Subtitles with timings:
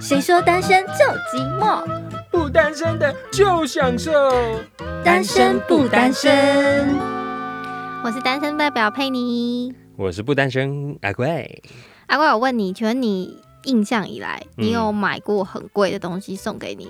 [0.00, 1.86] 谁说单身就寂寞？
[2.30, 4.10] 不单身的就享受。
[5.04, 6.88] 单身不单身？
[8.02, 9.74] 我是单身代表佩妮。
[9.96, 11.62] 我是不单身阿贵。
[12.06, 16.88] 阿怪，我问你，请问你印象以来，你有买过很贵的东西送给你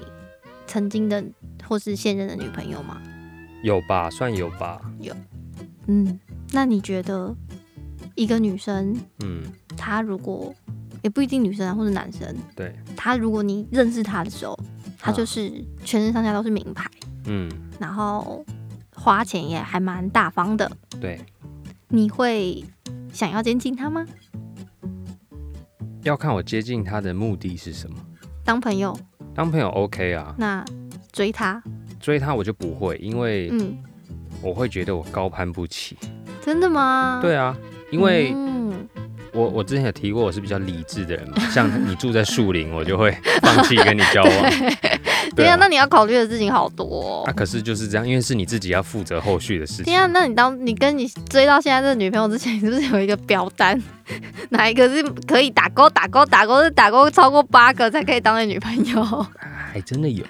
[0.68, 1.24] 曾经的
[1.68, 3.02] 或是现任的女朋友吗？
[3.64, 4.80] 有吧，算有吧。
[5.00, 5.12] 有。
[5.88, 6.20] 嗯，
[6.52, 7.34] 那你觉得
[8.14, 9.42] 一个女生，嗯，
[9.76, 10.54] 她如果
[11.02, 14.58] 也不一定女生啊，或者男生，对，他如果你认识他的时候，
[14.98, 15.50] 他就是
[15.84, 16.90] 全身上下都是名牌，
[17.26, 18.44] 嗯，然后
[18.94, 21.20] 花钱也还蛮大方的，对，
[21.88, 22.64] 你会
[23.12, 24.06] 想要接近他吗？
[26.02, 27.96] 要看我接近他的目的是什么。
[28.44, 28.98] 当朋友，
[29.34, 30.64] 当朋友 OK 啊，那
[31.12, 31.62] 追他，
[32.00, 33.78] 追他我就不会，因为嗯，
[34.42, 35.96] 我会觉得我高攀不起。
[36.42, 37.20] 真的吗？
[37.20, 37.54] 对啊，
[37.92, 38.59] 因为嗯，
[39.32, 44.32] 我我之前有提过我是比较理智的人嘛，像你住在树林，我就会放弃跟你交往。
[45.36, 47.32] 对啊，那你要考虑的事情好多、哦啊，。
[47.32, 53.80] 可是就是这样，因为是你自己要负责后续的事情那你当你跟你追到现在这个女朋友之前，你是不是有一个表单？
[54.50, 56.62] 哪一个是可以打勾、打勾、打勾？
[56.62, 59.26] 是打勾超过八个才可以当你女朋友？
[59.72, 60.24] 还真的有，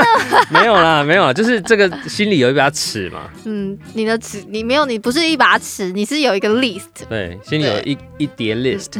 [0.50, 6.82] 没有啦，没有啦，就是这个心里有一把尺嘛，嗯，你的尺，你没有，你不是一把尺，你是有一个 list。
[7.08, 8.92] 对，心里有一一叠 list，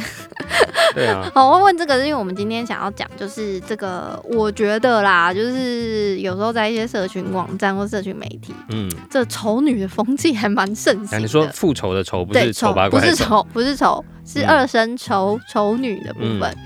[0.94, 14.48] 对啊，好，我会问这个，是因为我们今天想要讲，就是这个，我觉得啦，就是有时候在一些社群网站或社群媒体，嗯，这丑女的风气还蛮盛行你说复仇的仇不是丑八不怪不，是丑，不是丑，是嗯。
[14.48, 16.56] 二声丑丑女的部分。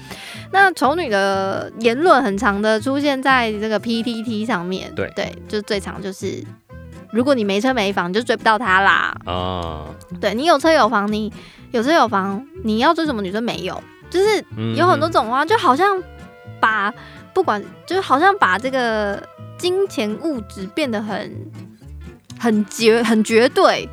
[0.50, 6.42] 那丑女的言论很长的出现在这个 PTT 上面，对对，就最长就是，
[7.12, 9.14] 如果你没车没房，你就追不到她啦。
[9.26, 9.86] 啊，
[10.20, 11.32] 对你有车有房，你
[11.70, 13.82] 有车有房，你要追什么女生没有？
[14.10, 16.02] 就是嗯有很多种话，就好像
[16.58, 16.92] 把
[17.34, 19.22] 不管，就是好像把这个
[19.58, 21.30] 金钱物质变得很
[22.38, 23.86] 很绝很绝对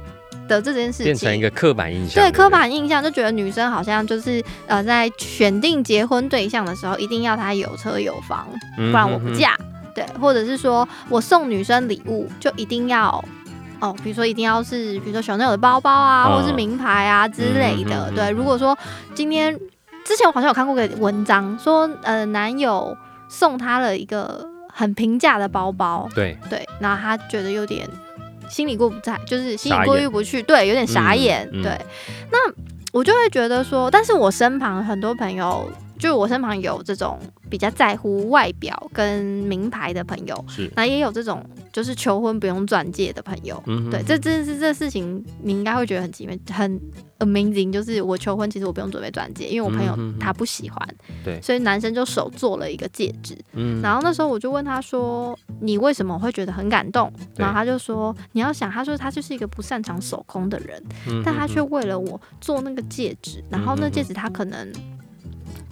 [0.47, 8.47] 的这件事情，变成一个刻板印象，不对刻板印象，就觉得女生好像就是呃，在选定结婚对象的时候，一定要她有车有房，
[8.77, 9.57] 嗯不然我不哼哼嫁。
[9.93, 13.23] 对，或者是说我送女生礼物就一定要
[13.79, 18.09] 哦，比如说一定要是比如说 Chanel 的包包啊，嗯或是名牌啊之类的。
[18.09, 18.77] 嗯嗯嗯对，如果说
[19.13, 19.57] 今天
[20.03, 22.95] 之前我好像有看过个文章，说呃男友
[23.29, 27.87] 送她了一个很平价的包包，对，对，然后她觉得有点
[28.49, 31.79] 心里过不在，就是心里过意不去，对，有点傻嗯眼，嗯对。
[32.31, 32.37] 那
[32.91, 37.19] 我就会觉得说，但是我身旁很多朋友，就我身旁有这种
[37.49, 43.61] 比较在乎外表跟名牌的朋友，是，那也有这种就是求婚不用钻戒的朋友。
[43.67, 46.79] 嗯对，这真是这事情，你应该会觉得很奇妙，很
[47.19, 47.71] amazing。
[47.71, 50.87] 就是我求婚，其实我不用准备钻戒，因为我朋友他不喜欢，
[51.23, 53.37] 对所以男生就手做了一个戒指。
[53.53, 64.71] 嗯然后那时候我就问他说：“你为什么会觉得很感动？”然后他就说：“你要想，他说他就是一个不擅长手工的人，嗯但他却为了我做那个戒指，然后那戒指他可能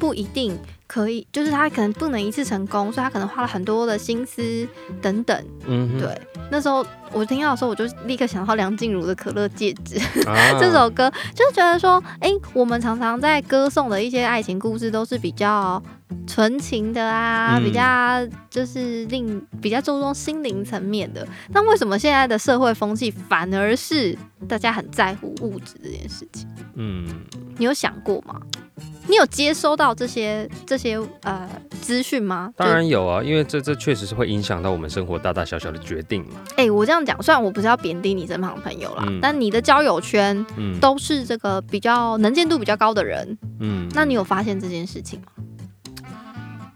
[0.04, 4.68] 不一定可以，就是他可能不能一次成功，所以他可能花了很多的心思
[5.02, 5.46] 等等。
[5.66, 6.22] 嗯对，
[6.52, 9.96] 那时候我听到的时候，我就立刻想到梁静茹的《可乐戒指
[10.30, 15.82] 》啊这首歌，就是觉得说，哎、我们常常在歌颂的一些爱情故事都是比较
[16.28, 21.28] 纯情的啊，嗯比较就是令比较注重心灵层面的。
[21.54, 24.16] 那为什么现在的社会风气反而是
[24.48, 26.48] 大家很在乎物质这件事情？
[26.76, 27.08] 嗯，
[27.58, 28.40] 你有想过吗？
[29.06, 31.50] 你有接收到这些这些呃
[31.82, 32.54] 资讯吗？
[32.58, 39.20] 当然有啊，因为这这确实是会影响到我们生活大大小小的决定嘛，哎、我这样讲，虽然我不是要贬低你身旁的朋友啦，嗯。
[39.22, 45.28] 但你的交友圈嗯，都是这个比较能见度比较高的人，嗯，那你有发现这件事情吗？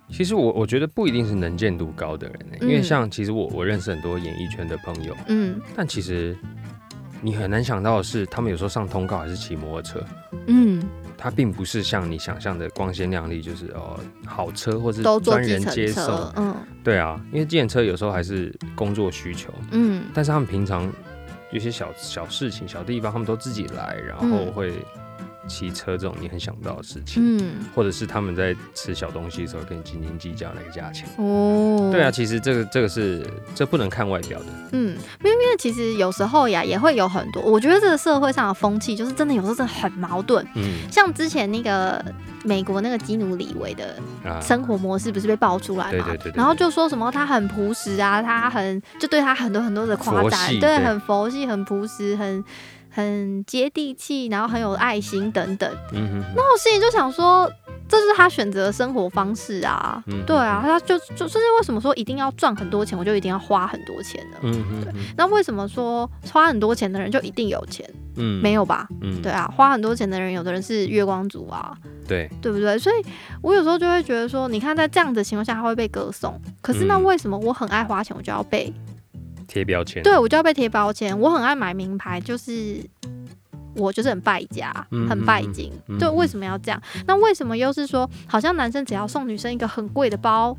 [0.10, 5.60] 其实我我觉得不一定是能见度高的人、欸，因嗯为像其实我我认识很多演艺圈的朋友，嗯。
[5.76, 6.36] 但其实
[7.22, 10.04] 你很难想到的是，他们有时候上通告还是骑摩托车，
[10.48, 10.82] 嗯，
[11.18, 16.56] 他并不是像你想象的光鲜亮丽，就是哦好车或是专人接送，，嗯。
[16.84, 20.06] 对啊，因为计程车有时候还是工作需求，嗯。
[20.14, 20.92] 但是他们平常
[21.52, 24.52] 有些小小事情、小地方，他们都自己来，然后嗯。
[24.54, 24.74] 会
[25.48, 31.08] 骑车这种你很想不到的事情，嗯，或者是他们在吃小东西的时候跟你斤斤计较那个价钱。
[31.18, 40.90] 哦，对啊，，其实这个这个是这不能看外表的，嗯，因为因为其实有时候呀也会有很多，我觉得这个社会上的风气就是真的有时候真的很矛盾，嗯。
[40.92, 42.04] 像之前那个
[42.44, 43.96] 美国那个基努里维的
[44.26, 45.92] 啊，生活模式不是被爆出来嘛？
[45.92, 46.36] 对对对对对。
[46.36, 50.88] 然后就说什么他很朴实啊，他很就对他很多很多的夸赞，对。
[50.88, 52.42] 很佛系，很朴实，很
[52.98, 55.72] 很接地气，然后很有爱心等等。
[55.94, 57.48] 嗯哼哼，那我心里就想说，
[57.88, 60.04] 这就是他选择的生活方式啊。
[60.08, 64.38] 嗯对啊，他就就就是为什么说一定要赚很多钱，我就一定要花很多钱呢？
[64.42, 64.84] 嗯
[65.16, 67.88] 那为什么说花很多钱的人就一定有钱？
[68.16, 68.88] 嗯没有吧？
[69.02, 71.78] 嗯对啊，花很多钱的人，有的人是月光族啊，
[72.08, 72.80] 对，对不对？
[72.80, 72.96] 所以
[73.44, 76.34] 我有时候就会觉得说，你看在这样的情况下，他会被歌颂。
[76.64, 78.74] 可是那嗯为什么我很爱花钱，我就要被
[79.48, 81.18] 贴标签，对我就要被贴标签？
[81.20, 82.80] 我很爱买名牌，就是
[83.76, 85.72] 我就是很败家，嗯很拜金。
[86.00, 86.82] 对，为什么要这样？
[87.06, 90.56] 那为什么又是说，好像男生只要送女生一个很贵的包，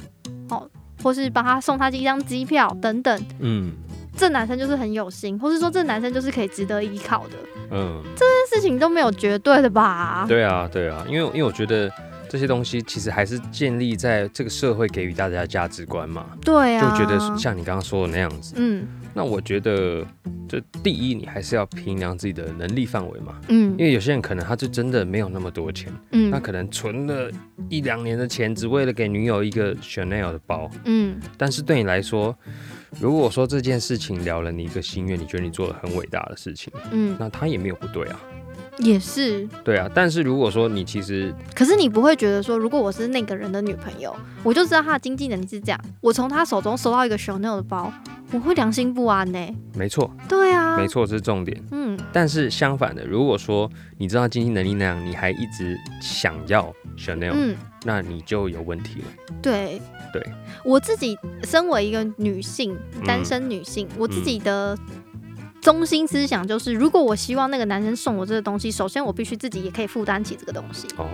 [0.50, 0.69] 哦，
[1.02, 3.73] 或是帮他送他一张机票等等，嗯
[4.17, 7.37] 这男生就是很有心，或是说这男生就是可以值得依靠的。
[7.70, 10.25] 嗯，这件事情都没有绝对的吧？
[10.26, 11.88] 对啊对啊，因为因为我觉得
[12.29, 18.55] 这些东西其实还是建立在这个社会给予大家的价值观嘛，对啊，就觉得像你刚刚说的那样子。
[18.57, 18.87] 嗯。
[19.15, 20.07] 那我觉得，
[20.49, 23.73] 这第一，你还是要衡量自己的能力范围嘛，嗯。
[23.79, 26.31] 因为有些人可能他就真的没有那么多钱，嗯。
[26.31, 27.31] 那可能存了
[27.69, 30.71] 一两年的钱，只为了给女友一个 Chanel 的包。
[30.85, 31.19] 嗯。
[31.37, 32.37] 但是对你来说，
[33.01, 38.21] 如果说这件事情了了你一个心愿，你觉得你做了很伟大的事情，嗯，那他也没有不对啊，
[38.79, 39.47] 也是。
[39.65, 39.89] 对啊。
[39.95, 47.93] 但是如果说你其实可是你不会觉得说，如果我是那个人的女朋友，我就知道他的经济能力是这样，我从他手中收到一个 Chanel 的包，
[48.33, 49.39] 我会良心不安呢、
[49.75, 51.63] 没错，对啊，没，错，这是重点。
[51.71, 59.35] 嗯但是相反的，如果说你知道经济能力那样，你还一直想要 Chanel，、嗯，那你就有问题了。
[59.43, 59.81] 对
[60.13, 60.25] 对，
[60.65, 64.77] 我自己身为一个女性，嗯单身女性，我自己的。
[65.69, 70.88] 中心思想就是，如果我希望那个男生送我这个东西，首先我必须自己也可以负担起这个东西。
[70.97, 71.06] 哦，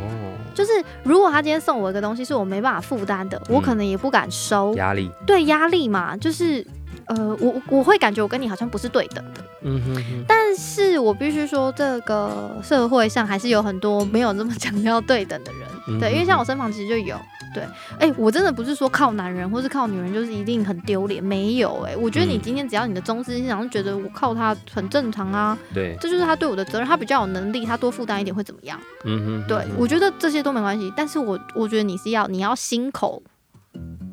[0.54, 0.70] 就是
[1.02, 4.72] 如果他今天送我一个东西是我没办法负担的，我嗯可能也不敢收。
[4.74, 6.64] 压力，对压力嘛，就是
[7.06, 9.44] 呃，我我会感觉我跟你好像不是对等的。
[9.62, 15.62] 嗯哼哼，但是我必须说，这个社会上还是有很多没有那么强调对等的人。
[15.86, 17.16] 嗯对，因为像我身旁其实就有。
[17.54, 17.62] 对，
[18.00, 22.42] 哎、我真的不是说靠男人或是靠女人就是一定很丢脸，没有哎、我觉得你嗯。
[22.42, 28.78] 今天只要你的忠心思想是觉得我靠他很正常啊，对，这就是他对我的责任，他比较有能力，他多负担一点会怎么样？
[29.04, 33.22] 嗯哼，对我觉得这些都没关系，但是我我觉得你是要你要心口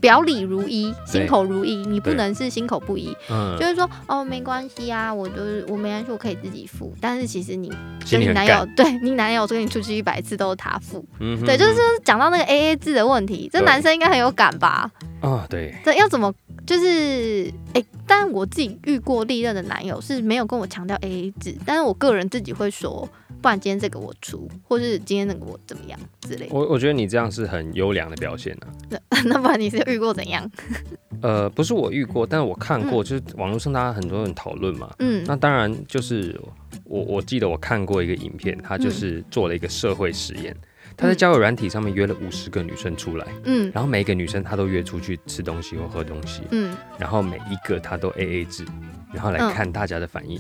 [0.02, 3.56] 表里如一，心口如一，你不能是心口不一，嗯。
[3.58, 7.72] 就是说哦没关系啊，我就是我没关系，我可以自己付，但是其实你
[8.10, 14.90] 跟你男友，对你男友跟你出去一百次都是他付，嗯哼对，就是讲到那个 A A 制的问题，这男生应该很有感吧？
[15.22, 16.34] 啊，对，这要怎么
[16.66, 23.08] 就是哎、但我自己遇过历任的男友是没有跟我强调 A A 制，但是我个人自己会说，
[23.42, 26.54] 不然今天这个我出，或是今天那个我怎么样之类的。
[26.56, 28.68] 我我觉得你这样是很优良的表现啊。
[28.90, 30.50] 那 那不然你是遇过怎样？
[31.22, 34.90] 呃，不是我遇过，但是我看过，就是网络上大家很多人讨论嘛。
[35.00, 36.40] 嗯那当然就是
[36.84, 40.56] 我我记得我看过一个影片，他嗯就是做了一个社会实验，
[41.02, 48.64] 他在交友软体上面约了五十个女生出来，嗯然后每一个女生她都约出去吃东西或喝东西，嗯，然后每一个她都 A A 制，
[49.12, 50.40] 然后来嗯看大家的反应。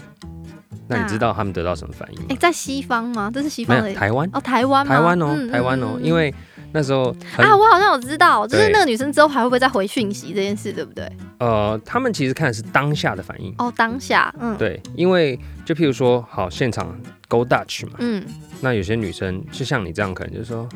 [0.87, 2.35] 那那你知道他们得到什么反应吗哎、？
[2.35, 3.31] 在西方吗？
[3.33, 4.85] 这是西方台湾，哦，台湾？
[4.85, 6.33] 台湾哦，嗯台湾哦，因为
[6.73, 11.11] 那时候啊，我好像有知道，就是那个女生之后还会不会再回讯息这件事，对不对？
[11.39, 13.53] 呃，他们其实看的是当下的反应。
[13.57, 16.95] 哦，当下，嗯，对，因为就譬如说，好现场
[17.27, 18.23] Go Dutch 嘛，嗯，
[18.61, 20.67] 那有些女生就像你这样，可能就是说，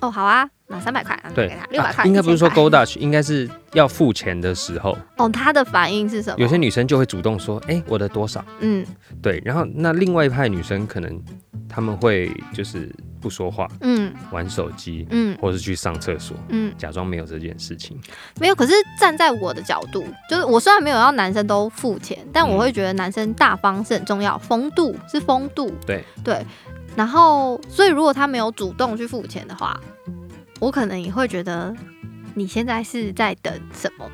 [0.00, 6.36] 哦，好啊，那三百块，啊对给他，六百啊块，应该不是说1000 Go 块 Dutch，应该是要付钱的时候，哦，他的反应是什么？
[6.38, 8.44] 有些女生就会主动说，哎、我的多少？
[8.60, 8.84] 嗯
[9.22, 11.20] 对，然后那另外一派女生可能
[11.68, 17.98] 他们会就是不说话，嗯玩手机，嗯或是去上厕所，嗯，假装没有这件事情。
[18.38, 18.54] 没有。
[18.54, 26.44] 可是站在我的角度，就是我虽然没有要男生都付钱，但我嗯会觉得男生大方是很重要，风度是风度，对对。
[26.96, 29.78] 然后，所以如果他没有主动去付钱的话，
[30.60, 31.74] 我可能也会觉得
[32.34, 34.10] 你现在是在等什么？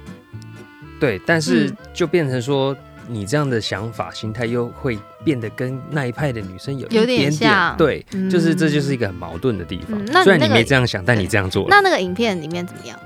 [0.98, 2.76] 对，但是嗯就变成说。
[3.08, 9.98] 你这样的想法、心态又会变得跟那一派的女生有一有点点像对，嗯就是这就是一个很矛盾的地方。
[9.98, 12.96] 嗯那你虽然你那个没这样想，但你这样做了，那那个影片里面怎么样？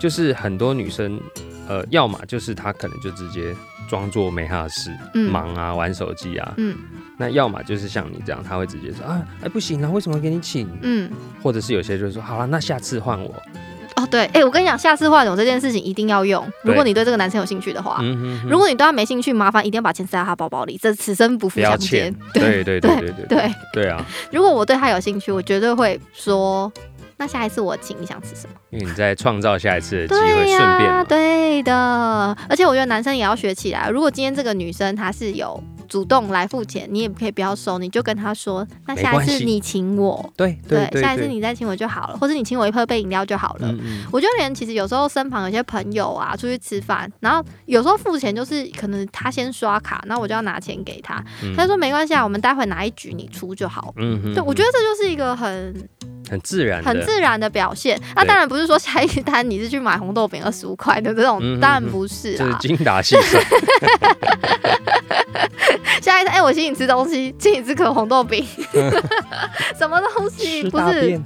[0.00, 1.20] 就是很多女生，
[1.66, 3.52] 呃，要么就是她可能就直接
[3.90, 5.30] 装作没他的事，嗯。
[5.30, 6.76] 忙啊，玩手机啊，嗯。
[7.18, 10.66] 那要么就是像你这样，他会直接说啊，哎不行啊，为什么给你请？
[10.82, 11.10] 嗯，
[11.42, 13.34] 或者是有些就是说，好了，那下次换我。
[13.96, 16.42] 哦对，哎、我跟你讲，下次换我这件事情一定要用。
[16.64, 22.14] 如果你对这个男生有兴趣的话，嗯哼哼如果你对他没兴趣，麻烦一定要把钱塞到他包包里，这此生不不要负相见。
[22.14, 23.10] 欠。，对对对对。
[23.10, 23.88] 对对，对。
[23.88, 26.72] 啊，如果我对他有兴趣，我绝对会说，
[27.20, 28.54] 那下一次我请，你想吃什么？
[28.70, 31.04] 因为你在创造下一次的机会，对顺便。
[31.04, 32.34] 对的。
[32.48, 33.90] 而且我觉得男生也要学起来。
[33.90, 43.66] 如果今天这个女生她是有主动来付钱，你也可以不要收，你就跟他说，那下一次你请我，对对对，下一次你再请我就好了，或者你请我一喝杯饮料就好了。
[43.72, 53.92] 嗯嗯我就连其实有时候身旁有些朋友啊，出去吃饭，然后有时候付钱就是可能他先刷卡，那我就要拿钱给他，嗯他就说没关系啊，我们待会哪一局你出就好。
[53.96, 55.74] 嗯哼对，我觉得这就是一个很
[56.30, 58.00] 很自然，很自然的表现。
[58.14, 62.38] 那对当然不是说下一单你是去买红豆饼二十五块的这种，嗯当然不是啊。
[62.38, 63.42] 就是精打细算。
[66.00, 68.44] 下一次，哎、我请你吃东西，请你吃颗红豆饼
[69.78, 70.62] 什么东西？
[70.70, 71.20] 不是，对，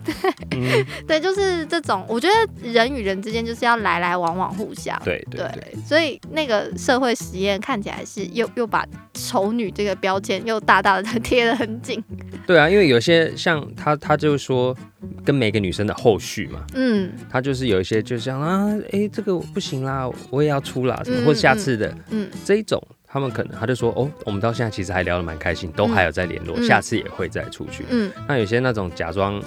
[0.52, 2.04] 嗯，对，就是这种。
[2.08, 5.00] 我觉得人与人之间就是要来来往往，互相。
[5.04, 12.02] 对对对，对，所以那个社会实验看起来是又又把丑女这个标签又大大的贴得很紧。
[12.46, 14.76] 对啊，因为有些像他，他就说
[15.24, 22.82] 跟每个女生的后续嘛，嗯他就是有一些就像啊，哎，这个不行啦，我也要出啦，什么，嗯或者下次的嗯这一种，
[23.14, 27.84] 他们可能他就说哦，我们到现在其实还聊得蛮开心，都还有在联络，嗯下次也会再出去。
[27.88, 29.40] 嗯那有些那种假装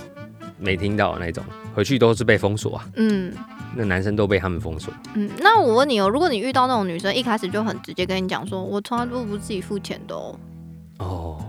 [0.58, 1.44] 没听到的那种，
[1.76, 3.34] 回去都是被封锁啊，嗯
[3.76, 4.94] 那男生都被他们封锁。
[5.16, 5.30] 嗯。
[5.40, 10.40] 那我问你哦，如果你遇到那种女生一开始就很直接跟你讲说，我从来都不自己付钱的哦。
[11.00, 11.46] 哦，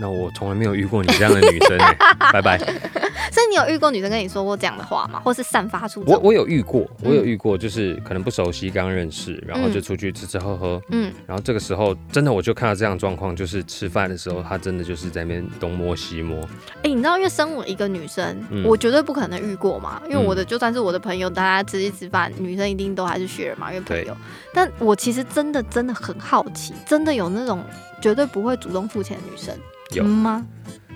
[0.00, 1.96] 那我从来没有遇过你这样的女生哎、
[2.32, 2.58] 拜拜。
[3.32, 5.20] 所以你有遇过女生跟你说过这样的话吗？
[5.24, 6.02] 或是散发出？
[6.06, 16.40] 我我有遇过，我有嗯遇过，就是可能不熟悉，刚认识，然后就出去吃吃喝喝，嗯然后这个时候真的我就看到这样的状况，就是吃饭的时候，她真的就是在那边东摸西摸，
[16.82, 20.00] 哎、你知道，因为身为一个女生，嗯我绝对不可能遇过嘛。
[20.08, 24.16] 因为我的嗯就算是我的朋友，大家吃一吃饭，女生一定都还是 share 嘛，因为朋友。
[24.54, 27.62] 但我其实真的真的很好奇，真的有那种
[28.00, 29.54] 绝对不会主动付钱的女生。
[29.92, 30.04] 有。
[30.04, 30.46] 嗯吗？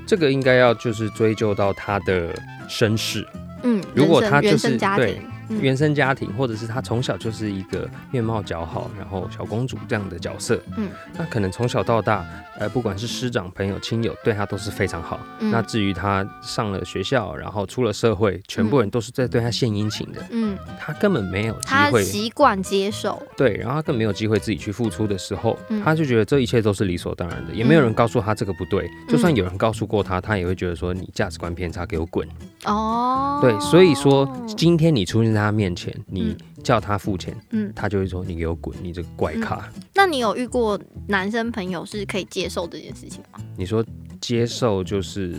[0.06, 2.34] 这个应该要就是追究到她的
[2.68, 3.24] 身世、
[3.62, 5.60] 嗯，如果人生原他就是对生家庭，嗯。
[5.60, 12.26] 原生家庭，或者是她从小就是一个面貌姣好，然后小公主这样的角色，嗯，那可能从小到大，
[12.60, 15.18] 呃，不管是师长、朋友、亲友，对他都是非常好。
[15.40, 28.90] 嗯那至于他上了学校，然后出了社会，全部人都是在对他献殷勤的，嗯，他根本没有机他会习惯接受，对，然后他更没有机会自己去付出的时候，嗯他就觉得这一切都是理所当然的，也没有人告诉他这个不对。
[29.08, 32.28] 就算有人告诉过他，他也会觉得说你价值观偏差，给我滚。
[32.66, 39.66] 哦，对，所以说今天你出现在他面前，你叫他付钱，嗯，他就会说你给我滚，你这个怪咖。
[39.94, 43.40] 那你有遇过男生朋友是可以接受这件事情吗？
[43.56, 43.84] 你说
[44.20, 45.34] 接受就是，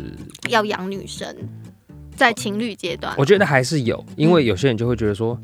[0.49, 1.35] 要养女生，
[2.15, 5.37] 在情侣阶段，我觉得还是有，因为有些人就会觉得说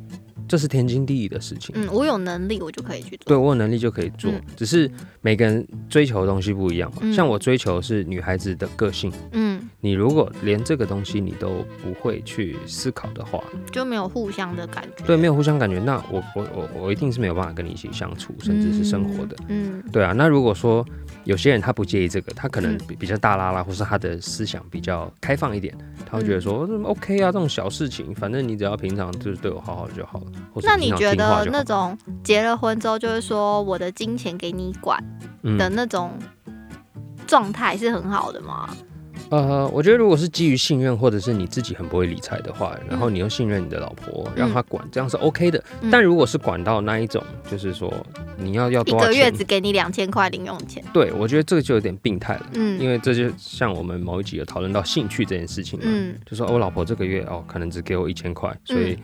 [0.47, 1.75] 这是天经地义的事情。
[1.77, 4.89] 嗯，我有能力我就可以去做，对我有能力就可以做，嗯只是
[5.21, 7.00] 每个人追求的东西不一样嘛。
[7.01, 13.43] 嗯像我追求是女孩子的个性，嗯，你如果连这个东西你都不会去思考的话，
[13.74, 19.36] 就没有互相的感觉，对，没有互相感觉，那我我我我一定是没有办法跟你一起相处，甚至是生活的。
[19.50, 20.86] 嗯，对啊，那如果说
[21.27, 30.25] 有些人他不介意这个，他可能嗯比比较大拉拉，或是他的思想比较开放一点，他会觉得说、OK 啊，这种小事情，反正你只要平常就是对我好好就好了。
[30.53, 34.98] 或那你觉得那种结了婚之后，就是说我的金钱给你管
[35.43, 36.17] 嗯的那种
[37.27, 38.69] 状态是很好的吗？
[39.29, 45.63] 呃，我觉得如果是基于信任，或者是你自己很不会理财的话，然后嗯你又信任你的老婆，让她管，这样是 OK 的。
[45.81, 45.89] 嗯。
[45.91, 47.93] 但如果是管到那一种，就是说
[48.38, 52.46] 你要要一多少钱，个月只给你两千块零用钱，对我觉得这个就有点病态了。
[52.53, 56.15] 嗯，因为这就像我们某一集有讨论到兴趣这件事情嘛，嗯。
[56.25, 58.98] 就说、哦我老婆这个月哦可能只给我一千块，所以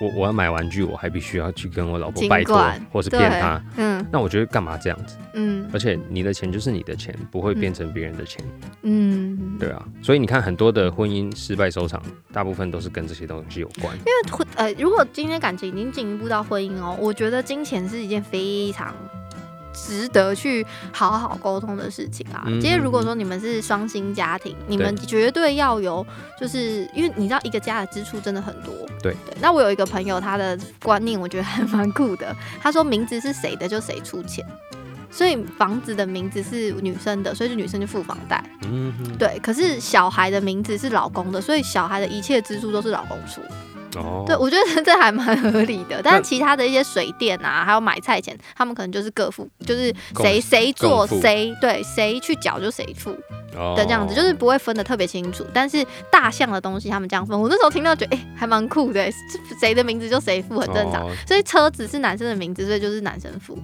[0.00, 2.58] 我我要买玩具，我还必须要去跟我老婆拜托，
[2.90, 3.62] 或是骗她。
[3.76, 5.16] 嗯那我觉得干嘛这样子？
[5.34, 8.44] 嗯而且你的钱就是你的钱，不会变成别人的钱，
[8.82, 9.86] 嗯，对啊。
[10.02, 12.02] 所以你看很多的婚姻失败收场，
[12.32, 13.94] 大部分都是跟这些东西有关。
[13.98, 18.94] 因为婚呃，如果今天感情已经进一步到婚姻哦，我觉得金钱是一件非常
[19.72, 22.44] 值得去好好沟通的事情啊。
[22.46, 26.06] 嗯今天如果说你们是双薪家庭，你们绝对要有，
[26.38, 28.72] 就是因为你知道一个家的支出真的很多。
[29.02, 29.36] 对对。
[29.40, 34.44] 那我有一个朋友，他的观念我觉得还蛮酷的，他说名字是谁的就谁出钱。
[35.12, 38.44] 所以房子的名字是女生的，所以就女生就付房贷。
[38.62, 43.40] 嗯，对，可是小孩的名字是老公的，所以小孩的一切支出都是老公出。
[43.96, 46.00] 哦，对，我觉得 这还蛮合理的。
[46.02, 53.10] 但是其他的一些水电啊，还有买菜钱，他们可能就是各付，就是谁谁做谁对谁去缴就谁付
[53.56, 55.44] 哦的这样子，就是不会分的特别清楚。
[55.52, 61.06] 但是大项的东西他们这样分，我那时候听到觉得哎、还蛮酷的，这谁的名字就谁付，很正常。
[61.06, 63.58] 哦所以车子是男生的名字，所以就是男生付。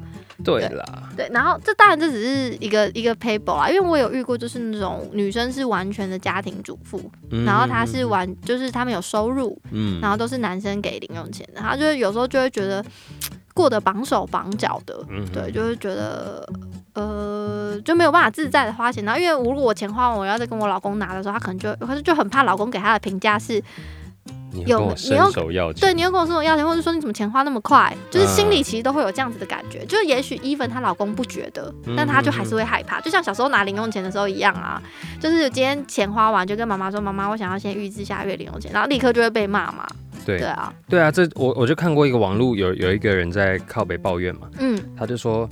[0.44, 0.84] 对啦，
[1.16, 7.00] 对，然后这当然这只是一个一个 paper 啊，因为我有遇过，就是那种女生是完全的家庭主妇，
[7.30, 12.84] 嗯然后她是完就是他们有收入，嗯然后都是男生给零用钱的，她就是有时候就会觉得
[13.54, 16.46] 过得绑手绑脚的，嗯对，就会觉得
[16.92, 19.04] 呃，就没有办法自在的花钱。
[19.04, 23.62] 然后因为如果我钱花完，我要再跟我老公拿的时候，她可能就可是就很怕老公给她的评价是。
[24.64, 29.84] 你有伸你要手要钱，对，你又跟我说我要钱，或者说你怎么钱花那么快，就是心里其实都会有这样子的感觉。
[29.86, 34.82] 就是也许 even 她老公不觉得，但她就还是会害怕，就像小时候拿零用钱的时候一样啊。
[35.20, 39.86] 就是今天钱花完，就跟妈妈说：“妈妈，我想要先预支下月零用钱。”然后立刻就会被骂嘛。
[40.24, 45.48] 对对啊，对啊，这我我就看过一个网络有有一个人在靠北抱怨嘛，嗯他就说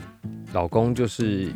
[0.53, 1.49] 老公就是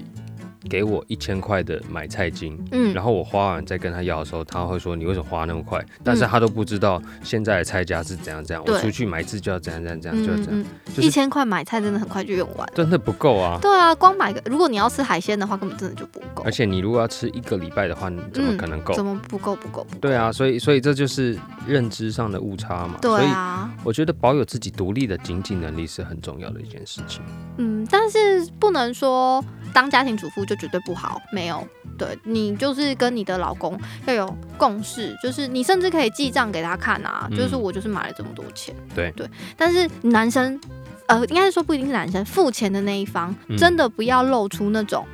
[0.69, 5.85] 给我一千块的买菜金，嗯然后我花完再跟他要的时候，他会说你为什么花那么快？
[6.05, 10.65] 但是他都不知道现在的菜价是怎样怎样，我出去买一次就要怎样怎样怎样，就要这样，
[10.99, 12.69] 一千块买菜真的很快就用完。
[12.75, 13.59] 真的不够啊！
[13.63, 16.51] 对啊，光买个，如果你要吃海鲜的话，根本真的就不够而。
[16.53, 18.95] 且你如果要吃一个礼拜的话，你怎么可能够？
[18.95, 19.57] 嗯怎么不够？
[19.57, 19.87] 不够？
[20.01, 22.97] 对啊，所以所以这就是认知上的误差嘛。
[23.01, 27.23] 对啊，我觉得保有自己独立的经济能力是很重要的一件事情。
[27.59, 31.67] 嗯，但是不能说当家庭主妇就绝对不好，没有。
[31.97, 38.75] 对你就是跟你的老公要有共识，就是你甚至可以记账给他看啊，嗯就是我就是买了这么多钱。
[38.95, 40.61] 对对，但是男生，
[41.07, 45.05] 呃，应该是说不一定是男生，付钱的那一方、嗯真的不要露出那种。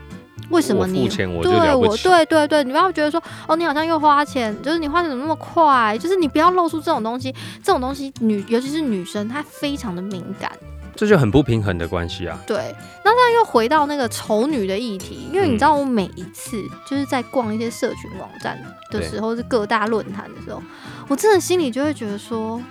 [0.51, 1.97] 为什么我你付钱我就对我？
[1.97, 10.53] 对对对，你不要觉得说哦，你好像又花钱，就是你花的怎么那么快，就是你不要露出这种东西，这种东西女尤其是女生她非常的敏感。
[10.97, 12.39] 这就很不平衡的关系啊。
[12.47, 12.75] 对，
[13.05, 18.59] 那那又回到那个丑女的议题，因为你知道，我每一次就是在逛一些社群网站
[18.91, 20.63] 的时候，是各大论坛的时候，
[21.09, 22.63] 我真的心里就会觉得说，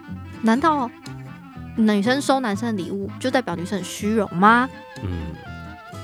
[0.42, 0.90] 难道
[1.76, 4.70] 女生收男生的礼物就代表女生很虚荣吗？
[5.04, 5.34] 嗯，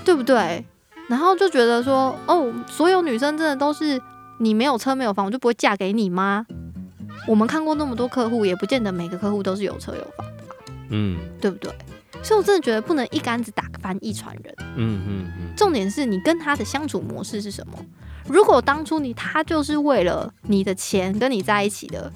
[0.03, 0.65] 对不对？
[1.07, 3.99] 然后就觉得说，哦，所有女生真的都是
[4.39, 6.45] 你没有车没有房，我就不会嫁给你吗？
[7.27, 10.55] 我们看过那么多客户，也不见得每个客户都是有车有房的吧，
[10.89, 11.71] 嗯对不对？
[12.21, 14.53] 所以我真的觉得不能一竿子打翻一船人。
[14.75, 17.73] 嗯嗯嗯，重点是你跟他的相处模式是什么？
[18.27, 22.11] 如果当初你他就是为了你的钱跟你在一起的，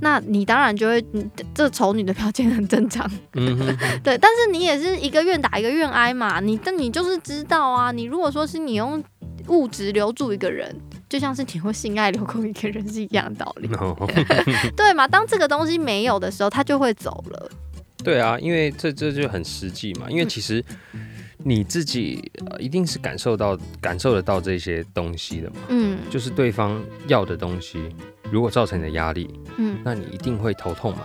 [0.00, 1.04] 那你当然就会，
[1.54, 4.16] 这丑女的表现很正常，嗯哼哼 对。
[4.18, 9.02] 但是你也是一个愿打一个愿挨嘛，你但你就是知道啊，你如果说是你用
[9.48, 10.74] 物质留住一个人，
[11.08, 13.96] 就像是你用性爱留空一个人是一样的道理，哦
[14.76, 15.06] 对嘛？
[15.06, 17.50] 当这个东西没有的时候，他就会走了。
[18.04, 20.10] 对啊，因为这这就很实际嘛。
[20.10, 20.64] 因为嗯其实
[21.38, 27.78] 你自己、呃、一定是感受到感受得到这些东西的嘛，嗯就是对方要的东西，
[28.30, 31.02] 如果造成你的压力，嗯，那你一定会头痛嘛。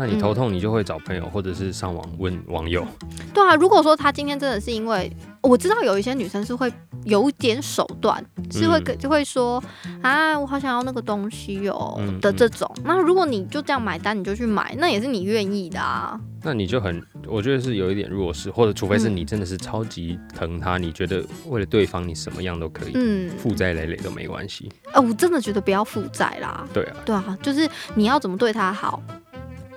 [0.00, 2.86] 那你头痛，你就会找朋友或者是上网问网友。
[3.34, 6.72] 对啊，如果说他今天真的是因为我知道有一些女生是会
[7.04, 9.62] 有一点手段，是会就会说
[10.00, 12.66] 啊，我好想要那个东西哦、嗯的这种。
[12.82, 16.18] 那如果你就这样买单，你就去买，那也是你愿意的啊。
[16.42, 24.72] 那你就很，我觉得是有一点弱势，或者除非是嗯你真的是超级疼他，你觉得为了对方你什么样都可以，嗯，负债累累都没关系。
[24.94, 26.66] 呃，我真的觉得不要负债啦。
[26.72, 29.02] 对啊，对啊，就是你要怎么对他好，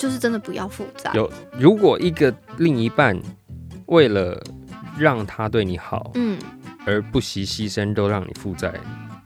[0.03, 1.13] 就是真的不要复杂。
[1.13, 3.17] 有如果一个另一半
[3.85, 4.37] 为了
[4.99, 6.37] 让他对你好，嗯，
[6.85, 8.73] 而不惜牺牲都让你负债，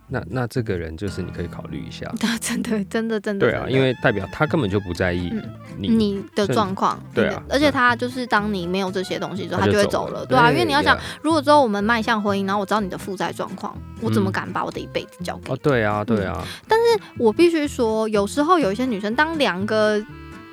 [0.07, 2.05] 那那这个人就是你可以考虑一下。
[2.39, 3.47] 真的真的真的。
[3.47, 5.43] 对啊，因为代表他根本就不在意嗯
[5.79, 5.87] 你。
[5.89, 15.53] 你的状况，对啊而且他就是当你没有这些东西之后，他他就就会走了，对啊，因为你要想，如果之后我们迈向婚姻，然后我知道你的负债状况，我怎么嗯敢把我的一辈子交给你？
[15.53, 19.99] 哦，对啊，对啊，但是我必须说，有时候有一些女生，当两个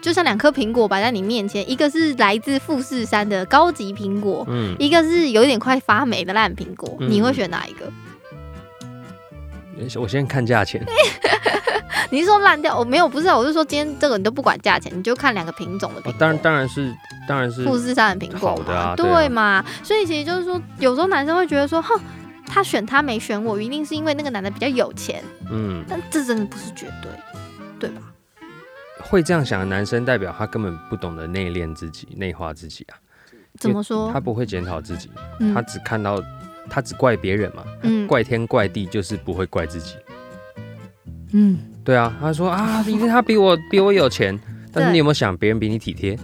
[0.04, 7.90] 就像两颗苹果摆在你面前，一个是来自富士山的高级苹果，嗯，一个是有一点快发霉的烂苹果，嗯你会选哪一个？
[9.98, 10.84] 我先看价钱。
[12.12, 12.78] 你是说烂掉？
[12.78, 16.12] 我没有，不是啊，我是说今天这个你都不管价钱，你就看两个品种的苹果。
[16.12, 16.94] 哦当然，当然是，
[17.26, 19.64] 当然是富士山的苹果嘛，好的啊对啊对嘛？
[19.82, 21.98] 所以其实就是说，有时候男生会觉得说，哼，
[22.46, 27.10] 他选他没选我，一定是因为那个男的比较有钱，嗯，但这真的不是绝对，
[27.80, 28.02] 对吧？
[29.04, 32.96] 会这样想的男生，代表他根本不懂得内敛自己、内化自己啊。
[33.58, 34.18] 怎么说他？
[34.18, 36.20] 不会检讨自己，嗯他只看到，
[36.68, 39.94] 他只怪别人嘛，嗯怪天怪地，就是不会怪自己。
[41.32, 44.38] 嗯，对啊，他说啊，因为他比我比我有钱，
[44.72, 46.18] 但是你有没有想，别人比你体贴，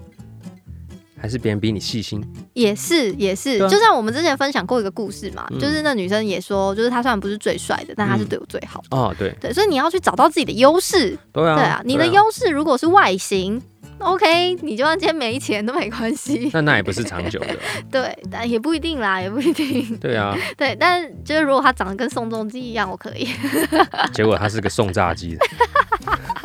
[1.20, 2.24] 还是别人比你细心？
[2.54, 8.96] 也是也是，啊就像我们之前分享过一个故事嘛，嗯就是那女生也说，就是她虽然不是最帅的，但她是嗯对我最好的。
[8.96, 11.18] 哦，对，对，所以你要去找到自己的优势。
[11.32, 13.60] 对啊，对啊，你的优势如果是外形。
[13.98, 17.48] OK，你就算今天没钱都没关系，那那也不是长久的。
[17.92, 23.28] 对，但也不一定啦，也不一定，对啊， 对，但就是如果他长得跟宋仲基一样，我可以，
[24.14, 25.46] 结果他是个送炸鸡的。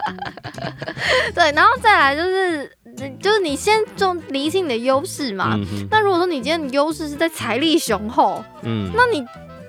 [1.34, 2.72] 对，然后再来就是，
[3.20, 5.60] 就是你先重理清你的优势嘛。
[5.90, 9.26] 那如果说你今天的优势是在财力雄厚，嗯，那你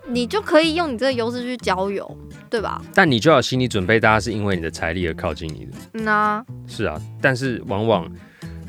[0.06, 2.16] 你就可以用你这个优势去交友，
[2.48, 2.80] 对吧？
[2.94, 5.72] 但你就要心理准备，大家是因为你的财力而靠近你的。
[5.94, 8.08] 嗯啊，是啊，但是往往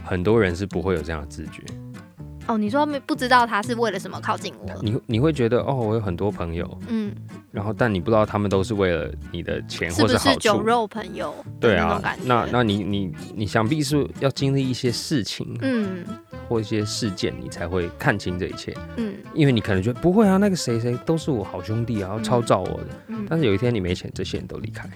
[0.03, 1.62] 很多人是不会有这样的自觉。
[2.47, 4.69] 哦，你说没不知道他是为了什么靠近我？
[4.81, 7.13] 你你会觉得哦，我有很多朋友，嗯，
[7.51, 10.62] 然后但你不知道他们都是为了你的钱或者好是酒。
[10.62, 11.33] 肉朋友？
[11.60, 16.03] 对啊那那那你你你想必是要经历一些事情嗯
[16.49, 18.75] 或一些事件，你才会看清这一切。
[18.97, 22.88] 嗯因为你可能觉得不会啊，那个谁谁都是我好兄弟啊，嗯超照我的。
[23.07, 24.89] 嗯，但是有一天你没钱，这些人都离开。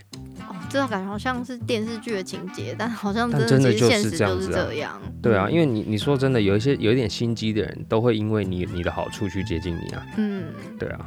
[0.72, 5.02] 哦，这种感觉好像是电视剧的情节，但好像真的现实就是这样。
[5.22, 5.54] 对啊，嗯。
[5.54, 10.06] 因为你你说真的，有一些有一点心机的人，都会因为你你的好处去接近你啊。
[10.18, 10.46] 嗯，
[10.80, 11.06] 对啊，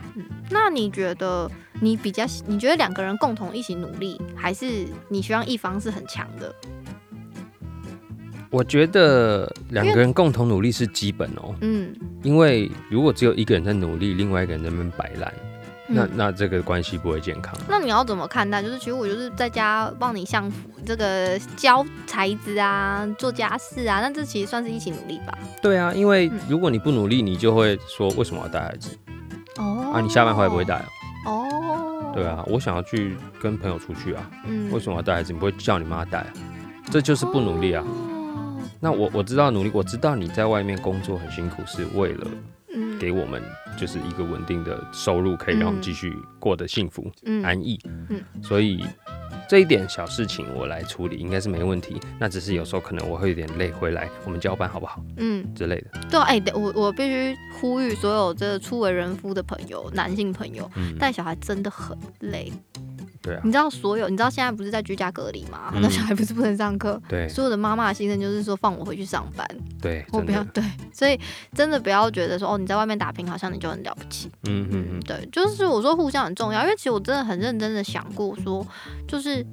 [0.50, 1.50] 那你觉得
[1.81, 6.55] 你比较，你觉得两个人共同一起努力，还是你希望一方是很强的？
[8.50, 15.35] 我觉得两个人共同努力是基本哦，嗯，因为如果只有一个人在努力，另外一个人在那边摆烂，
[15.87, 17.55] 那嗯那这个关系不会健康。
[17.68, 18.62] 那你要怎么看待？
[18.62, 25.37] 就是其实我就是在家帮你相夫，这个教孩子啊，做家事啊，那这其实算是一起努力吧？
[25.61, 28.97] 对啊，因为嗯如果你不努力，你就会说为什么要带孩子
[29.59, 30.01] 哦啊？
[30.01, 30.87] 你下班回来不会带啊？
[31.27, 35.33] 哦，对，啊，我想要去跟朋友出去啊，嗯为什么要带孩子？
[35.33, 36.33] 你不会叫你妈带啊？
[36.90, 37.85] 这就是不努力啊。
[37.87, 37.90] 哦
[38.81, 42.27] 那我我知道努力，我知道你在外面工作很辛苦，是为了
[42.74, 43.42] 嗯给我们
[43.78, 47.78] 就是一个稳定的收入，可以让我们继续过得幸福、嗯安逸。
[48.10, 48.84] 嗯所以
[49.48, 52.00] 这一点小事情我来处理应该是没问题。
[52.18, 56.00] 那只是有时候可能我会有点累，回来我们交班好不好嗯，之类的。
[56.10, 62.52] 对啊，哎、对我我必须呼吁所有这个初为人夫的朋友，男性朋友，嗯，带小孩真的很累。
[63.24, 63.40] 对啊。
[63.42, 65.72] 你，知道所有，你知道现在不是在居家隔离吗？
[65.72, 67.28] 很嗯多小孩不是不能上课，对。
[67.28, 69.48] 所有的妈妈的心声就是说放我回去上班，
[69.80, 71.18] 对，我不要对，所以
[71.54, 78.64] 真的不要觉得说哦你在外面打拼好像你就很了不起，嗯嗯嗯，对，就是我说互相很重要，因为其实我真的很认真的想过说，
[79.08, 79.44] 就是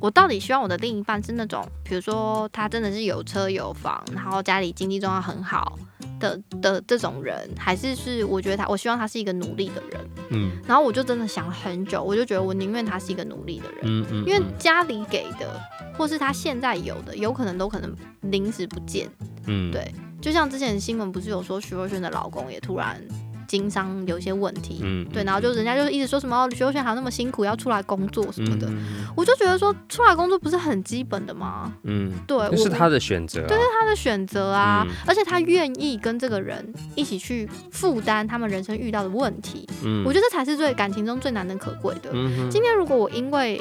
[0.00, 5.78] 我到底希望我的另一半是那种，比如说他真的是有车有房，然后家里经济状况很好
[6.18, 10.00] 的的这种人，还是是我觉得他，我希望他是一个努力的人。
[10.30, 15.60] 嗯然后我就真的想了很久，我就觉得我宁愿他是一个努力的人，嗯嗯，因为嗯家里给的
[15.98, 19.08] 或是他现在有的，有可能都可能临时不见。
[19.46, 23.02] 嗯对就像之前新闻不是有说徐若瑄的老公也突然
[23.50, 31.72] 经商有一些问题，嗯对，然后就人家就是一直说什么哦徐若瑄还那么辛苦要出来工作什么的，嗯我就觉得说出来工作不是很基本的吗？
[31.82, 33.48] 嗯，对，是他的选择啊。
[33.48, 34.94] 他的选择啊，嗯。
[35.04, 40.04] 而且他愿意跟这个人一起去负担他们人生遇到的问题，嗯。
[40.04, 42.10] 我觉得这才是最感情中最难能可贵的。
[42.12, 43.60] 嗯今天如果我因为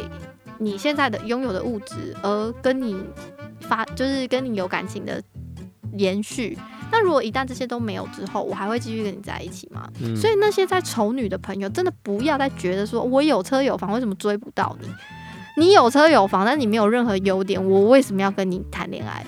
[0.60, 2.96] 你现在的拥有的物质而跟你
[3.62, 5.22] 发，就是跟你有感情的
[5.98, 6.58] 延续，
[7.00, 9.90] 那如果一旦这些都没有之后，我还会继续跟你在一起吗？
[10.02, 14.88] 嗯所以那些在丑女的朋友，真的不要再觉得说我有车有房，为什么追不到你？
[15.58, 19.26] 你有车有房，但你没有任何优点，我为什么要跟你谈恋爱？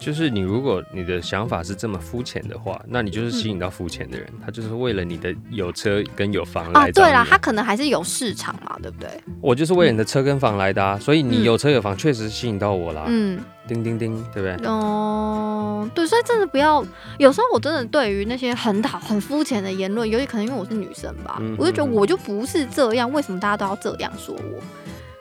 [0.00, 9.10] 就是你，如果你的想法是这么肤浅的话，那你就是吸引到肤浅的人，他就是为了你的有车跟有房啊，来找你对啦，他可能还是有市场嘛，对不对？
[9.42, 13.04] 我就是为了你的车跟房来的啊，所以你嗯有车有房确实吸引到我啦。
[13.08, 14.66] 嗯，叮叮叮，对不对？
[14.66, 16.82] 哦，对，所以真的不要，
[17.18, 24.62] 有时候我真的对于那些很讨很肤浅的言论，尤其可能因为我是女生吧，嗯我就觉得嗯我就不是这样，为什么大家都要这样说我？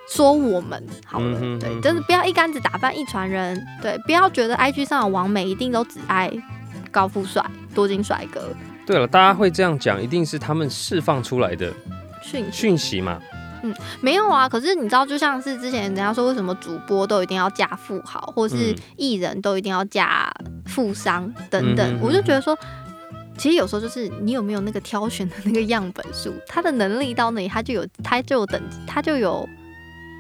[0.10, 6.32] 说我们好了，对，真的不要一竿子打翻一船人，对，不要觉得 IG 上的网美一定都只爱
[6.92, 7.46] 高富帅、
[7.76, 8.50] 多金帅哥
[8.86, 11.72] 对了，大家会这样讲，一定是他们释放出来的
[12.24, 12.52] 讯息。
[12.52, 13.20] 讯息嘛。
[14.02, 20.34] 没有啊，可是你知道，就像是之前人家说，为什么主播都一定要嫁富豪，或是嗯艺人都一定要嫁
[20.66, 22.58] 富商等等，嗯我就觉得说。
[23.38, 29.48] 其实有时候就是你有没有那个挑选的那个样本数，他的能力到那里，他就有他就有等级，他就有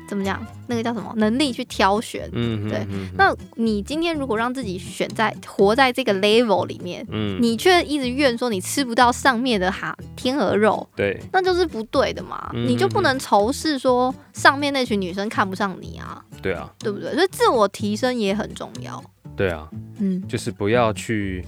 [0.09, 0.43] 怎么讲？
[0.67, 2.27] 那个叫什么能力去挑选。
[2.33, 17.13] 嗯，对那你今天如果让自己选在活在这个 level 里面，嗯，你却一直怨说你吃不到上面的哈天鹅肉，对，那就是不对的嘛，嗯你就不能仇视说上面那群女生看不上你啊，对啊，对不对？
[17.13, 19.03] 所以自我提升也很重要。
[19.35, 19.69] 对啊，
[19.99, 21.45] 嗯，就是不要去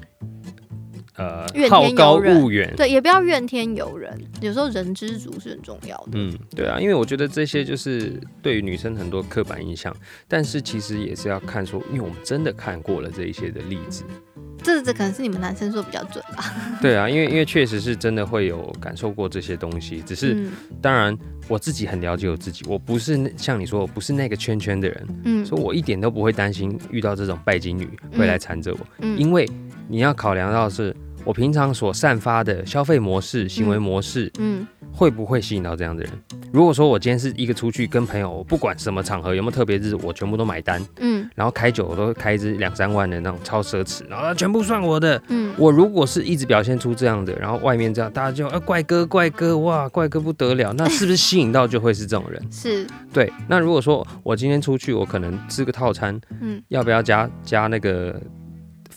[1.16, 2.74] 呃好高骛远。
[2.76, 6.12] 对，也不要怨天尤人，有时候人知足是很重要的。
[6.14, 9.96] 嗯，对啊，因为我觉得这些就是对于女生很多刻板印象，
[10.28, 14.04] 但是其实也是要看说，因为我们真的看过了这一些的例子。
[14.64, 16.54] 这这可能是你们男生说比较准吧？
[16.80, 29.50] 对啊，因为因为确实是真的会有感受过这些东西，只是、嗯当然我自己很了解我自己，我不是像你说我不是那个圈圈的人，嗯所以我一点都不会担心遇到这种拜金女会来缠着我，嗯因为
[29.88, 36.12] 你要考量到是我平常所散发的消费模式、行为模式，嗯会不会吸引到这样的人？
[36.52, 45.22] 如果说我今天是一个出去跟朋友，我不管什么场合有没有特别日，我全部都买单，嗯然后开酒我都开一支两三万的那种超奢侈，然后全部算我的。
[45.30, 52.42] 嗯我如果是一直表现出这样的，然后外面这样，大家就啊怪哥怪哥哇怪哥不得了， 那是不是吸引到就会是这种人？
[52.52, 58.20] 是对，那如果说我今天出去，我可能吃个套餐，嗯要不要加加那个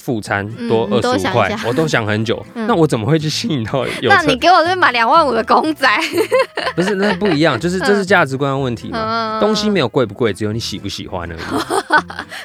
[0.05, 2.45] 副餐嗯多二十五块我都想很久。
[2.55, 4.37] 嗯 那我怎么会去吸引到有那你？
[4.37, 5.88] 给我这边买两万五的公仔，
[6.77, 9.38] 不是，那不一样，就是这是价值观的问题嘛。
[9.38, 11.38] 嗯东西没有贵不贵，只有你喜不喜欢而已。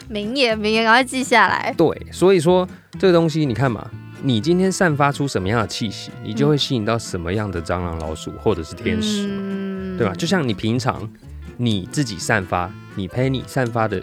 [0.08, 1.74] 名言名言，赶快记下来。
[1.78, 2.68] 对，所以说
[2.98, 3.86] 这个东西你看嘛，
[4.22, 9.28] 你今天散发出什么样的气息，你就会吸引到什么样的蟑螂、老鼠或者是天使
[9.98, 10.14] 对吧？
[10.16, 11.08] 就像你平常
[11.58, 14.02] 你自己散发，你陪你散发的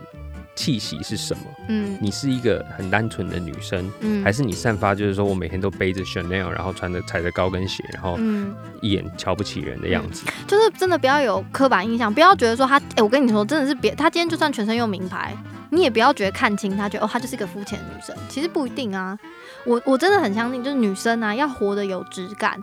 [0.57, 1.45] 气息是什么？
[1.69, 10.25] 嗯你是一个很单纯的女生，嗯还是你散发就是说我每天都背着 Chanel，然后穿着踩着高跟鞋，然后嗯，一眼瞧不起人的样子？
[10.49, 15.37] 就是真的不要有刻板印象，不要觉得说她，哎、我跟你说，真的是别她今天就算全身用名牌，
[15.71, 19.19] 你也不要觉得看清她，觉得哦，她就是一个肤浅的女生，其实不一定啊。
[19.65, 22.63] 我我真的很相信，就是女生啊，要活得有质感，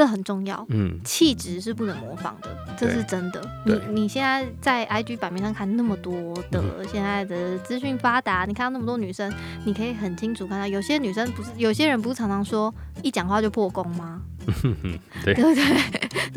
[0.00, 0.64] 这很重要。
[0.70, 3.42] 嗯，气质是不能模仿的，这是真的。
[3.66, 9.30] 你你现在在 IG 版面上看那么多的，嗯现在的资讯发达，你看到那么多女生，
[9.66, 14.22] 你可以很清楚看到，有些女生不是，有些人不是常常说一讲话就破功吗？
[15.24, 15.64] 对对不对？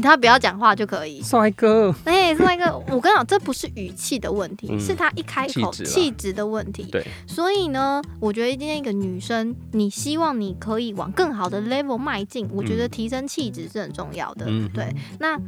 [0.02, 1.22] 他不要讲话就可以。
[1.22, 6.84] 帅哥，哎，是那个，我跟你讲，这不是语气的问题，嗯是他一开口气质的问题。
[6.92, 14.46] 对，所以呢，我觉得今天一个女生，你希望你可以往更好的 level 迈进，我觉得嗯提升气质是很重要的。
[14.48, 15.40] 嗯对，那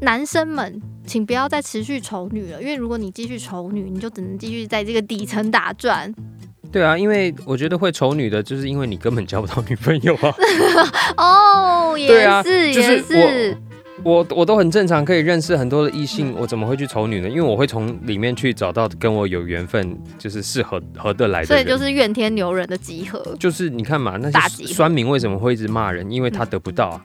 [0.00, 6.12] 男生们，请不要再持续丑女了，因为如果你继续丑女，你就只能继续在这个底层打转。
[6.72, 10.34] 对啊，因为我觉得会丑女的，就是因为你根本交不到女朋友啊。
[11.18, 13.56] 哦，也对啊是，就是也是，
[14.02, 17.28] 我我都很正常，可以认识很多的异性，我怎么会去丑女呢？
[17.28, 21.46] 因为我会从里面去找到跟我有缘分，就是适合合得来的。
[21.46, 23.22] 所以就是怨天尤人的集合。
[23.38, 26.10] 就是你看嘛，那些酸民为什么会一直骂人？
[26.10, 27.00] 因为他得不到啊。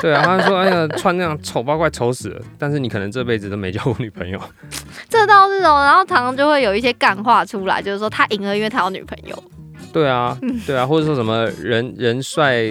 [0.00, 4.40] 对啊，他说：“哎呀，穿那样丑八怪，丑死了。”但是你可能这辈子都没交过女朋友。
[5.10, 9.42] 这倒是哦，然后常常就会有一些干话出来，就是说他赢了，因为他有女朋友。
[9.92, 12.66] 对啊，对啊， 或者说什么人人帅，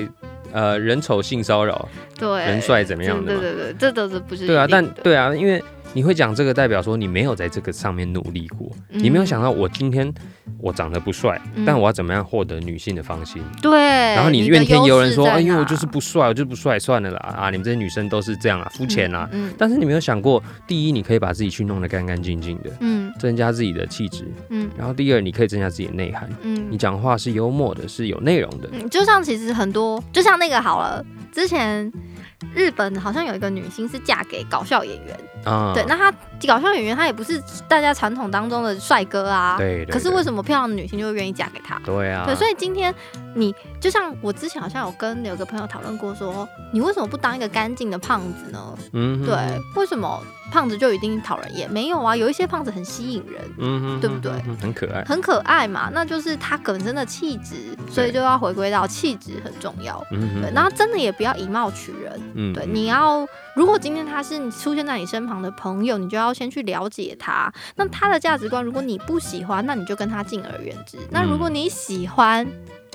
[0.51, 3.33] 呃，人丑性骚扰，对，人帅怎么样的？
[3.37, 5.61] 对对对，这都是不是对啊，但对啊，因为
[5.93, 10.13] 你会讲这个，代表说你没有在这个上面努力过，你没有想到我今天
[10.59, 11.65] 我长得不帅，嗯。
[11.65, 13.41] 但我要怎么样获得女性的芳心？
[13.61, 13.79] 对，
[14.13, 19.27] 然后你怨天尤人说，哎，因为我就是不帅，我就是不帅，算了啦，啊，你们这些女生都是这样啊，肤浅啊。
[19.31, 19.51] 嗯。
[19.57, 23.11] 但是你没有想过，第一，你可以把自己去弄得干干净净的，嗯。
[23.19, 24.69] 增加自己的气质；嗯。
[24.77, 26.67] 然后第二，你可以增加自己的内涵，嗯。
[26.69, 28.69] 你讲话是幽默的，是有内容的。
[28.71, 31.91] 嗯，就像其实很多，就像那个好了，之前
[32.53, 35.17] 日本好像有一个女星是嫁给搞笑演员，
[35.47, 36.11] 啊，对，那他
[36.47, 41.79] 搞笑演员他也不是大家传统当中的帅哥啊，对对对可是为什么漂亮的女性就会愿意嫁给他？
[41.85, 42.93] 对啊，对，所以今天
[43.33, 48.77] 你就像我之前好像有跟有个朋友讨论过说你为什么不当一个干净的胖子呢？
[48.93, 49.35] 嗯对，
[49.75, 51.69] 为什么胖子就一定讨人厌？
[51.71, 54.31] 没有啊，有一些胖子很吸引人，嗯哼，对不对
[54.61, 55.03] 很可爱。
[55.03, 60.01] 很可爱嘛，那就是他本身的气质，所以就要回归到气质很重要。
[60.11, 62.21] 嗯对，然后真的也不要以貌取人。
[62.35, 67.51] 嗯对，你要如果今天他是你出现在你身旁的朋友，你就要先去了解他。
[67.75, 70.97] 那他的价值观，如果你不喜欢，那你就跟他敬而远之。
[71.09, 72.47] 那如果你喜欢，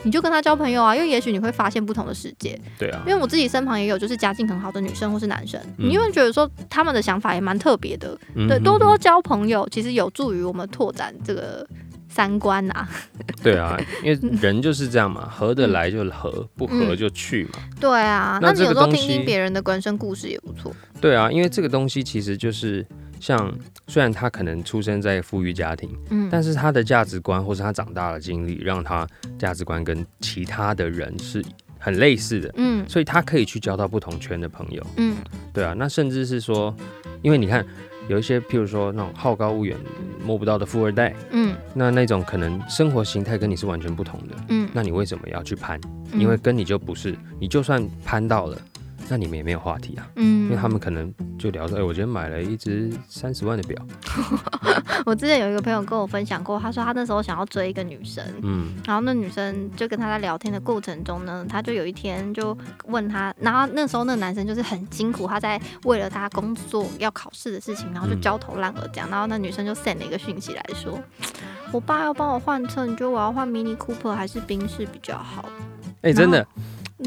[0.05, 2.61] 你就跟他交朋友啊，因为也许你会发现不同的世界。
[2.79, 8.19] 对啊因，为我自己身旁也有就是家境很好的女生或是男生，嗯你会觉得说他们的想法也蛮特别的。
[8.35, 11.67] 对，多多交朋友其实有助于我们拓展这个
[12.13, 12.89] 三观啊。
[13.43, 17.51] 对啊，因为人就是这样嘛，合得来就合，不合嗯就去嘛。
[17.81, 20.75] 对啊，那那你有时候听听别人的人生故事也不错。
[21.01, 22.87] 对啊，因为这个东西其实就是
[23.19, 23.53] 像，
[23.89, 29.07] 虽然他可能出生在富裕家庭，嗯，但是他的价值观或是他长大的经历，让他
[29.39, 31.45] 价值观跟其他的人是
[31.79, 34.87] 很类似的，嗯所以他可以去交到不同圈的朋友。
[34.97, 35.17] 嗯
[35.53, 36.75] 对啊，那甚至是说，
[37.23, 37.65] 因为你看
[38.09, 39.77] 有一些，譬如说那种好高骛远、
[40.25, 41.55] 摸不到的富二代，嗯。
[41.75, 45.81] 那那种可能生活形态跟你是完全不同的，嗯，那你为什么要去攀？
[46.13, 46.21] 嗯。
[46.21, 48.59] 因为跟你就不是，你就算攀到了，
[49.09, 53.77] 那你们也没有话题啊，嗯，因为他们可能就聊说，哎、我今天买了一只三十万的表，
[55.05, 58.73] 我之前有一个朋友跟我分享过，他说他那时候想要追一个女生，嗯。
[58.87, 68.21] 然后那女生就跟他在聊天的过程中呢，他就有一天就问他，然后那时候那个男生就是很辛苦，他在为了他工作要考试的事情，然后就嗯。
[68.23, 70.97] 焦头烂额这样，然后那女生就 send 了一个讯息来说，
[71.73, 75.49] 我爸要帮我换车，你觉得我要换 Mini Cooper 还是宾士比较好？
[76.03, 76.47] 哎、真的，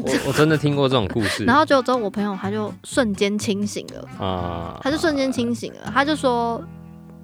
[0.02, 1.44] 我我真的听过这种故事。
[1.46, 6.62] 然后就之后我朋友他就瞬间清醒了，啊，他就瞬间清醒了，他就说，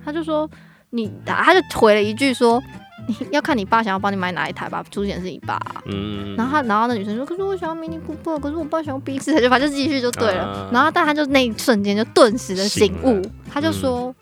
[0.04, 0.48] 他就说
[0.90, 2.62] 你，他就回了一句说，
[3.08, 5.54] 你要看你爸想要帮你买哪一台吧，出钱是你爸。
[5.54, 10.44] 啊、嗯，然后他，然后那女生说：“可是我想要 Mini Cooper，可是我爸想要宾士。”他就反正继续就对了。
[10.44, 10.68] 啊。
[10.72, 13.22] 然后，但他就那一瞬间就顿时的醒悟。
[13.22, 14.14] 醒，他就说：“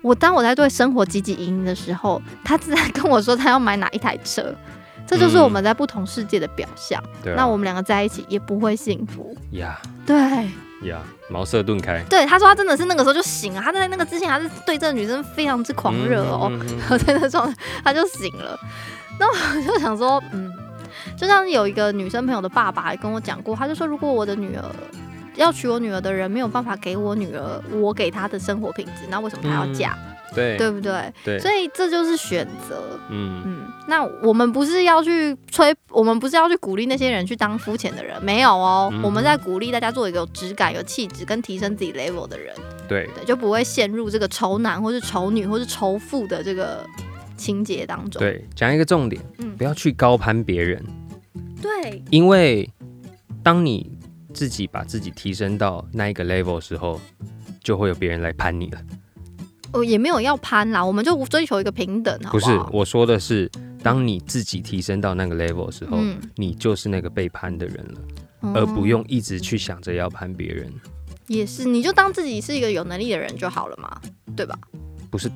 [0.00, 4.54] 我当我在对生活汲汲营营的时候，他自然跟我说他要买哪一台车。”
[5.12, 7.02] 这就是我们在不同世界的表象。
[7.22, 9.36] 对啊那我们两个在一起也不会幸福。
[9.50, 10.16] 呀对
[10.88, 16.48] 呀，茅塞顿开，对，他说他真的是那个时候就醒了，他在那个之前还是对这个女生非常之狂热哦。
[16.50, 18.58] 嗯嗯嗯 然后在那状态，他就醒了。
[19.20, 20.50] 那我就想说，嗯，
[21.16, 24.64] 就像有一个女生朋友的爸爸还跟我讲过，他就说，如果我的女儿
[25.36, 29.96] 要娶我女儿的人没有办法给我女儿我给她的生活品质，那为什么她要嫁？
[30.34, 31.12] 对对不对？
[31.24, 32.98] 对，所以这就是选择。
[33.08, 42.54] 嗯，嗯，那我们不是要去吹，我们不是要去鼓励那些人去当肤浅的人，没有哦，嗯我们在鼓励大家做一个有质感、有气质跟提升自己 level 的人，
[42.88, 46.86] 对，对，就不会陷入这个丑男或是丑女或是仇富的这个
[47.36, 48.20] 情节当中。
[48.20, 49.56] 对，讲一个重点，嗯。
[49.56, 50.82] 不要去高攀别人，
[51.60, 52.68] 对，因为
[53.42, 53.90] 当你
[54.32, 57.00] 自己把自己提升到那一个 level 的时候，
[57.62, 58.80] 就会有别人来攀你了。
[59.72, 63.50] 哦，也没有要攀啦，我们就追求一个平等，好不是我说的是，
[63.82, 68.00] 当你自己提升到那个 level 的时候，嗯，你就是那个被攀的人了，
[68.40, 70.72] 哦而不用一直去想着要攀别人。
[71.28, 74.00] 也是，你就当自己是一个有能力的人就好了嘛，
[74.36, 74.58] 对吧？
[75.12, 75.30] 不是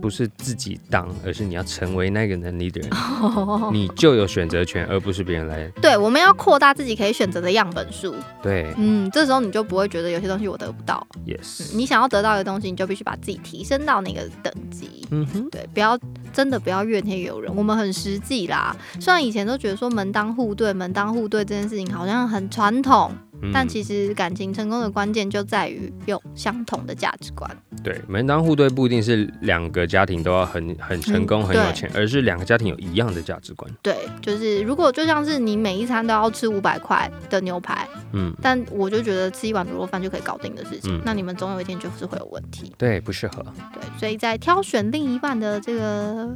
[0.00, 2.90] 不是自己当，而是你要成为那个能力的人，
[3.72, 5.68] 你就有选择权，而不是别人来。
[5.80, 8.12] 对，我们要扩大自己可以选择的样本数。
[8.42, 11.06] 对嗯，这时候你就不会觉得有些东西我得不到。
[11.14, 15.06] 嗯，yes，你想要得到的东西，你就必须把自己提升到那个等级。
[15.12, 15.96] 嗯哼，对，不要
[16.32, 18.76] 真的不要怨天尤人，我们很实际啦。
[18.98, 27.50] 虽然以前都觉得说门当户对，门当户对这件事情好像很传统，嗯但其实感情成功的关键就在于有相同的价值观。
[27.82, 33.70] 对门当户对不一定是两个家庭都要很很成功、嗯很有钱，而是两个家庭有一样的价值观。
[33.82, 42.72] 对，就是如果就像是你每一餐都要吃五百块的牛排，嗯，但我就觉得吃一碗卤肉饭就可以搞定的事情，嗯那你们总有一天就是会有问题。
[42.76, 43.42] 对，不适合。
[43.72, 46.28] 对，所以在挑选另一半的这个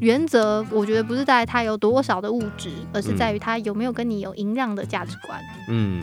[0.00, 5.40] 原则，我觉得不是在他有多少的物质，而是在于他有没有跟你有一样的价值观。
[5.68, 6.02] 嗯，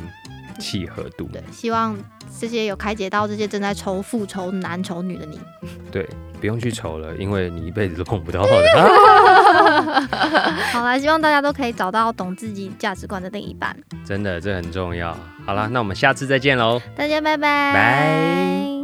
[0.59, 1.29] 契合度。
[1.31, 1.97] 对，希望
[2.39, 5.39] 这些有开解到这些正在仇富、仇男、愁女的你。
[5.91, 6.07] 对，
[6.39, 8.49] 不用去愁了，因为你一辈子都碰不到的。
[10.71, 13.75] 好啦，希望大家都可以找到懂自己价值观的另一半。
[14.05, 15.17] 真的，这很重要。
[15.45, 16.81] 好啦，那我们下次再见喽。
[16.95, 18.76] 大家拜拜，拜。